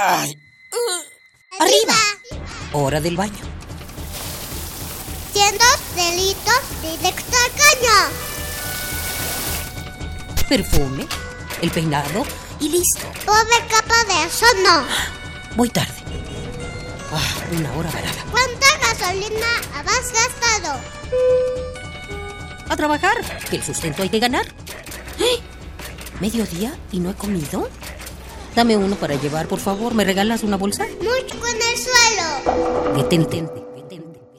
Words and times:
Ay. 0.00 0.38
¡Arriba! 1.58 1.96
Hora 2.72 3.00
del 3.00 3.16
baño. 3.16 3.44
Siendo 5.32 5.64
delitos 5.96 6.60
directo 6.80 7.36
al 7.36 7.50
caño. 7.50 7.98
Perfume, 10.48 11.04
el 11.62 11.70
peinado 11.72 12.24
y 12.60 12.68
listo. 12.68 13.10
Pobre 13.26 13.66
capa 13.68 14.04
de 14.04 14.24
eso 14.24 14.46
no. 14.62 14.86
Voy 15.56 15.68
tarde. 15.68 15.92
Ah, 17.12 17.34
una 17.50 17.72
hora 17.74 17.90
varada. 17.90 18.24
¿Cuánta 18.30 18.78
gasolina 18.78 19.48
has 19.74 20.12
gastado? 20.12 20.80
A 22.68 22.76
trabajar, 22.76 23.20
que 23.50 23.56
el 23.56 23.64
sustento 23.64 24.04
hay 24.04 24.10
que 24.10 24.20
ganar. 24.20 24.46
¡Eh! 25.18 25.40
¿Mediodía 26.20 26.78
y 26.92 27.00
no 27.00 27.10
he 27.10 27.14
comido? 27.14 27.68
Dame 28.58 28.76
uno 28.76 28.96
para 28.96 29.14
llevar, 29.14 29.46
por 29.46 29.60
favor. 29.60 29.94
¿Me 29.94 30.02
regalas 30.02 30.42
una 30.42 30.56
bolsa? 30.56 30.84
Mucho 30.84 31.36
en 31.46 31.58
el 31.62 31.78
suelo. 31.78 32.96
Detente. 32.96 33.44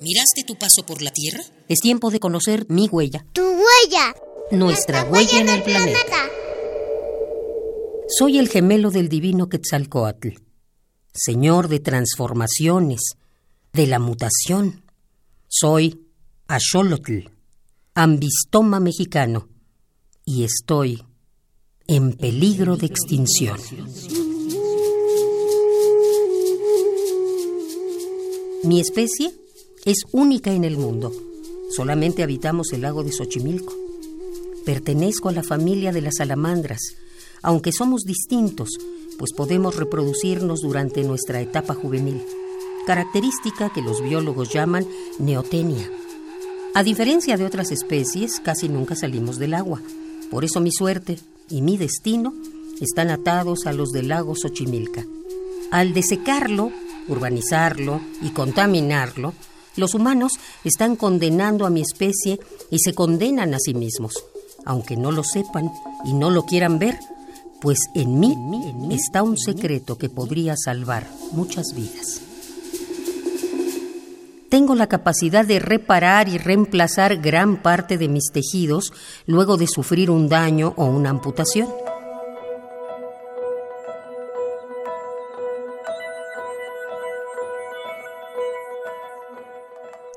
¿Miraste 0.01 0.43
tu 0.45 0.57
paso 0.57 0.85
por 0.85 1.01
la 1.01 1.09
Tierra? 1.09 1.41
Es 1.69 1.79
tiempo 1.79 2.11
de 2.11 2.19
conocer 2.19 2.65
mi 2.67 2.89
huella. 2.89 3.25
Tu 3.31 3.41
huella. 3.41 4.13
Nuestra 4.51 5.05
huella 5.05 5.39
en 5.39 5.47
el 5.47 5.63
planeta. 5.63 6.17
Soy 8.09 8.39
el 8.39 8.49
gemelo 8.49 8.91
del 8.91 9.07
divino 9.07 9.47
Quetzalcoatl, 9.47 10.31
señor 11.13 11.69
de 11.69 11.79
transformaciones, 11.79 12.99
de 13.71 13.88
la 13.88 13.99
mutación. 13.99 14.83
Soy 15.47 16.09
Axolotl, 16.49 17.29
ambistoma 17.93 18.81
mexicano, 18.81 19.47
y 20.25 20.43
estoy 20.43 21.05
en 21.91 22.13
peligro 22.13 22.77
de 22.77 22.85
extinción. 22.85 23.57
Mi 28.63 28.80
especie 28.80 29.33
es 29.86 30.03
única 30.11 30.53
en 30.53 30.66
el 30.66 30.78
mundo. 30.78 31.11
Solamente 31.75 32.22
habitamos 32.22 32.73
el 32.73 32.81
lago 32.81 33.02
de 33.03 33.11
Xochimilco. 33.11 33.73
Pertenezco 34.66 35.30
a 35.30 35.31
la 35.31 35.41
familia 35.41 35.91
de 35.91 36.02
las 36.02 36.17
salamandras, 36.17 36.80
aunque 37.41 37.72
somos 37.72 38.03
distintos, 38.03 38.69
pues 39.17 39.33
podemos 39.33 39.75
reproducirnos 39.75 40.61
durante 40.61 41.03
nuestra 41.03 41.41
etapa 41.41 41.73
juvenil, 41.73 42.22
característica 42.85 43.73
que 43.73 43.81
los 43.81 44.03
biólogos 44.03 44.53
llaman 44.53 44.85
neotenia. 45.17 45.89
A 46.75 46.83
diferencia 46.83 47.35
de 47.35 47.45
otras 47.45 47.72
especies, 47.72 48.39
casi 48.39 48.69
nunca 48.69 48.95
salimos 48.95 49.39
del 49.39 49.56
agua. 49.56 49.81
Por 50.30 50.45
eso 50.45 50.59
mi 50.59 50.72
suerte 50.72 51.17
y 51.50 51.61
mi 51.61 51.78
destino 51.78 52.33
están 52.81 53.09
atados 53.09 53.66
a 53.66 53.73
los 53.73 53.92
del 53.92 54.09
lago 54.09 54.36
Xochimilca. 54.36 55.05
Al 55.72 55.94
desecarlo, 55.94 56.72
urbanizarlo 57.08 58.02
y 58.22 58.30
contaminarlo, 58.30 59.33
los 59.75 59.94
humanos 59.94 60.33
están 60.64 60.95
condenando 60.95 61.66
a 61.66 61.69
mi 61.69 61.81
especie 61.81 62.39
y 62.69 62.80
se 62.80 62.94
condenan 62.94 63.53
a 63.53 63.59
sí 63.59 63.73
mismos, 63.73 64.14
aunque 64.66 64.97
no 64.97 65.11
lo 65.11 65.23
sepan 65.23 65.72
y 66.06 66.14
no 66.14 66.30
lo 66.30 66.45
quieran 66.45 66.80
ver, 66.80 66.97
pues 67.61 67.80
en 67.95 68.19
mí 68.19 68.36
está 68.91 69.23
un 69.23 69.38
secreto 69.38 69.97
que 69.97 70.09
podría 70.09 70.56
salvar 70.58 71.08
muchas 71.31 71.73
vidas. 71.75 72.28
Tengo 74.50 74.73
la 74.73 74.88
capacidad 74.88 75.45
de 75.45 75.59
reparar 75.59 76.28
y 76.28 76.39
reemplazar 76.39 77.17
gran 77.17 77.61
parte 77.61 78.00
de 78.00 78.08
mis 78.08 78.31
tejidos 78.31 78.91
luego 79.28 79.58
de 79.58 79.67
sufrir 79.67 80.09
un 80.09 80.28
daño 80.28 80.73
o 80.75 80.86
una 80.86 81.11
amputación. 81.11 81.69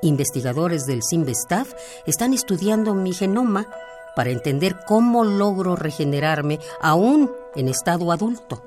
Investigadores 0.01 0.87
del 0.87 1.03
Simvestav 1.03 1.67
están 2.07 2.33
estudiando 2.33 2.95
mi 2.95 3.13
genoma 3.13 3.69
para 4.17 4.31
entender 4.31 4.77
cómo 4.87 5.25
logro 5.25 5.77
regenerarme 5.77 6.59
aún 6.81 7.31
en 7.55 7.69
estado 7.69 8.11
adulto. 8.11 8.63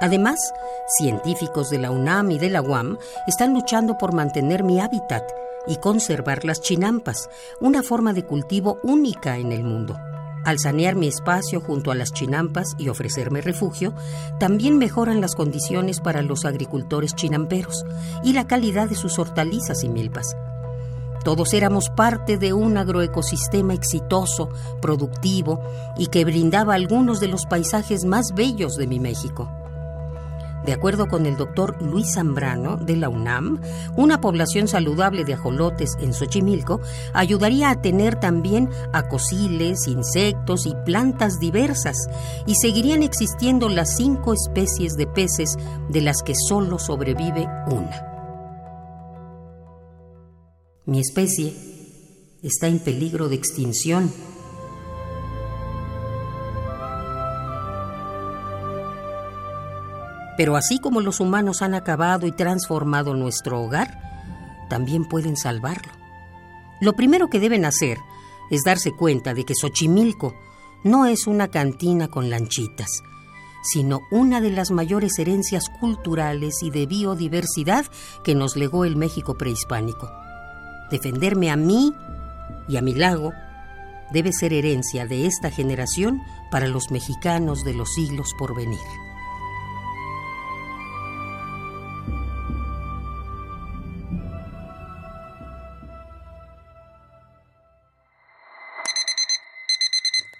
Además, 0.00 0.38
científicos 0.98 1.70
de 1.70 1.78
la 1.78 1.90
UNAM 1.90 2.30
y 2.30 2.38
de 2.38 2.50
la 2.50 2.60
UAM 2.60 2.98
están 3.26 3.54
luchando 3.54 3.96
por 3.96 4.12
mantener 4.12 4.62
mi 4.62 4.80
hábitat 4.80 5.24
y 5.66 5.76
conservar 5.76 6.44
las 6.44 6.60
chinampas, 6.60 7.30
una 7.60 7.82
forma 7.82 8.12
de 8.12 8.24
cultivo 8.24 8.78
única 8.82 9.38
en 9.38 9.52
el 9.52 9.64
mundo. 9.64 9.98
Al 10.44 10.60
sanear 10.60 10.94
mi 10.94 11.08
espacio 11.08 11.60
junto 11.60 11.90
a 11.90 11.96
las 11.96 12.12
chinampas 12.12 12.76
y 12.78 12.88
ofrecerme 12.88 13.40
refugio, 13.40 13.94
también 14.38 14.78
mejoran 14.78 15.20
las 15.20 15.34
condiciones 15.34 16.00
para 16.00 16.22
los 16.22 16.44
agricultores 16.44 17.16
chinamperos 17.16 17.84
y 18.22 18.32
la 18.32 18.46
calidad 18.46 18.88
de 18.88 18.94
sus 18.94 19.18
hortalizas 19.18 19.82
y 19.82 19.88
milpas. 19.88 20.36
Todos 21.24 21.52
éramos 21.54 21.90
parte 21.90 22.38
de 22.38 22.52
un 22.52 22.76
agroecosistema 22.76 23.74
exitoso, 23.74 24.50
productivo 24.80 25.60
y 25.98 26.06
que 26.06 26.24
brindaba 26.24 26.74
algunos 26.74 27.18
de 27.18 27.26
los 27.26 27.46
paisajes 27.46 28.04
más 28.04 28.32
bellos 28.32 28.76
de 28.76 28.86
mi 28.86 29.00
México. 29.00 29.50
De 30.66 30.72
acuerdo 30.72 31.06
con 31.06 31.26
el 31.26 31.36
doctor 31.36 31.80
Luis 31.80 32.14
Zambrano 32.14 32.76
de 32.76 32.96
la 32.96 33.08
UNAM, 33.08 33.60
una 33.96 34.20
población 34.20 34.66
saludable 34.66 35.24
de 35.24 35.34
ajolotes 35.34 35.96
en 36.00 36.12
Xochimilco 36.12 36.80
ayudaría 37.14 37.70
a 37.70 37.80
tener 37.80 38.18
también 38.18 38.68
acosiles, 38.92 39.86
insectos 39.86 40.66
y 40.66 40.74
plantas 40.84 41.38
diversas, 41.38 41.96
y 42.46 42.56
seguirían 42.56 43.04
existiendo 43.04 43.68
las 43.68 43.96
cinco 43.96 44.34
especies 44.34 44.96
de 44.96 45.06
peces 45.06 45.56
de 45.88 46.00
las 46.00 46.24
que 46.24 46.34
solo 46.34 46.80
sobrevive 46.80 47.46
una. 47.70 48.02
Mi 50.84 50.98
especie 50.98 51.54
está 52.42 52.66
en 52.66 52.80
peligro 52.80 53.28
de 53.28 53.36
extinción 53.36 54.12
Pero 60.36 60.56
así 60.56 60.78
como 60.78 61.00
los 61.00 61.20
humanos 61.20 61.62
han 61.62 61.74
acabado 61.74 62.26
y 62.26 62.32
transformado 62.32 63.14
nuestro 63.14 63.62
hogar, 63.62 64.66
también 64.68 65.04
pueden 65.04 65.36
salvarlo. 65.36 65.92
Lo 66.80 66.94
primero 66.94 67.28
que 67.28 67.40
deben 67.40 67.64
hacer 67.64 67.98
es 68.50 68.62
darse 68.62 68.92
cuenta 68.92 69.34
de 69.34 69.44
que 69.44 69.54
Xochimilco 69.54 70.34
no 70.84 71.06
es 71.06 71.26
una 71.26 71.48
cantina 71.48 72.08
con 72.08 72.30
lanchitas, 72.30 73.02
sino 73.62 74.02
una 74.10 74.40
de 74.40 74.50
las 74.50 74.70
mayores 74.70 75.18
herencias 75.18 75.68
culturales 75.80 76.62
y 76.62 76.70
de 76.70 76.86
biodiversidad 76.86 77.86
que 78.22 78.34
nos 78.34 78.56
legó 78.56 78.84
el 78.84 78.96
México 78.96 79.36
prehispánico. 79.36 80.10
Defenderme 80.90 81.50
a 81.50 81.56
mí 81.56 81.92
y 82.68 82.76
a 82.76 82.82
mi 82.82 82.94
lago 82.94 83.32
debe 84.12 84.32
ser 84.32 84.52
herencia 84.52 85.06
de 85.06 85.26
esta 85.26 85.50
generación 85.50 86.22
para 86.50 86.68
los 86.68 86.90
mexicanos 86.90 87.64
de 87.64 87.74
los 87.74 87.92
siglos 87.94 88.30
por 88.38 88.54
venir. 88.54 89.05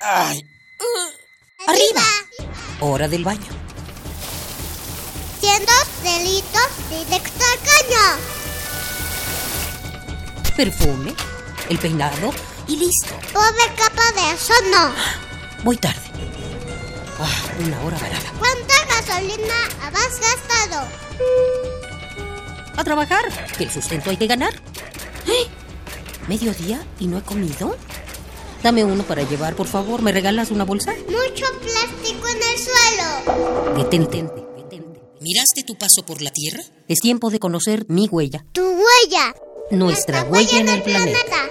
Ay. 0.00 0.46
¡Arriba! 1.66 2.02
Hora 2.80 3.08
del 3.08 3.24
baño. 3.24 3.52
Siendo 5.40 5.72
delitos 6.02 6.68
directo 6.90 7.44
al 7.44 7.58
caño. 7.58 8.04
Perfume, 10.56 11.14
el 11.68 11.78
peinado 11.78 12.32
y 12.66 12.76
listo. 12.76 13.14
Pobre 13.32 13.74
capa 13.76 14.12
de 14.12 14.32
eso 14.34 14.54
no. 14.70 14.92
Voy 15.64 15.76
tarde. 15.76 16.00
Ah, 17.18 17.42
una 17.58 17.80
hora 17.82 17.98
varada. 17.98 18.32
¿Cuánta 18.38 18.74
gasolina 18.88 19.54
has 19.82 20.20
gastado? 20.20 20.88
A 22.76 22.84
trabajar, 22.84 23.24
que 23.56 23.64
el 23.64 23.70
sustento 23.70 24.10
hay 24.10 24.18
que 24.18 24.26
ganar. 24.26 24.54
¡Eh! 25.26 25.48
¿Mediodía 26.28 26.84
y 27.00 27.06
no 27.06 27.18
he 27.18 27.22
comido? 27.22 27.76
Dame 28.66 28.84
uno 28.84 29.04
para 29.04 29.22
llevar, 29.22 29.54
por 29.54 29.68
favor. 29.68 30.02
¿Me 30.02 30.10
regalas 30.10 30.50
una 30.50 30.64
bolsa? 30.64 30.92
Mucho 31.06 31.46
plástico 31.60 32.26
en 32.26 32.36
el 32.36 32.58
suelo. 32.58 33.76
Detente. 33.76 34.28
¿Miraste 35.20 35.62
tu 35.64 35.78
paso 35.78 36.04
por 36.04 36.20
la 36.20 36.32
Tierra? 36.32 36.64
Es 36.88 36.98
tiempo 36.98 37.30
de 37.30 37.38
conocer 37.38 37.86
mi 37.88 38.08
huella. 38.08 38.44
Tu 38.50 38.62
huella. 38.62 39.36
Nuestra, 39.70 40.24
huella, 40.24 40.58
en 40.58 40.68
el 40.68 40.82
planeta. 40.82 41.48